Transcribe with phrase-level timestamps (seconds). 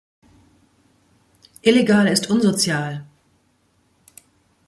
[1.61, 3.05] Illegal ist unsozial!